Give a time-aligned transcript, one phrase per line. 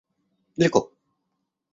[0.57, 0.81] Далеко.